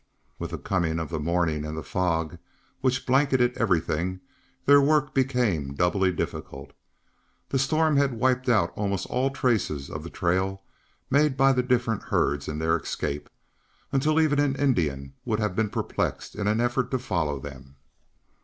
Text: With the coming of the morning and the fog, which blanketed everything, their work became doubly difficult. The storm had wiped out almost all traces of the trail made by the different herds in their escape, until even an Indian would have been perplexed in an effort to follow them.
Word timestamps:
With 0.39 0.49
the 0.49 0.57
coming 0.57 0.97
of 0.97 1.09
the 1.11 1.19
morning 1.19 1.63
and 1.63 1.77
the 1.77 1.83
fog, 1.83 2.39
which 2.79 3.05
blanketed 3.05 3.55
everything, 3.55 4.19
their 4.65 4.81
work 4.81 5.13
became 5.13 5.75
doubly 5.75 6.11
difficult. 6.11 6.73
The 7.49 7.59
storm 7.59 7.97
had 7.97 8.15
wiped 8.17 8.49
out 8.49 8.73
almost 8.75 9.05
all 9.05 9.29
traces 9.29 9.91
of 9.91 10.01
the 10.01 10.09
trail 10.09 10.63
made 11.11 11.37
by 11.37 11.53
the 11.53 11.61
different 11.61 12.01
herds 12.01 12.47
in 12.47 12.57
their 12.57 12.75
escape, 12.75 13.29
until 13.91 14.19
even 14.19 14.39
an 14.39 14.55
Indian 14.55 15.13
would 15.23 15.39
have 15.39 15.55
been 15.55 15.69
perplexed 15.69 16.33
in 16.33 16.47
an 16.47 16.59
effort 16.59 16.89
to 16.89 16.97
follow 16.97 17.39
them. 17.39 17.75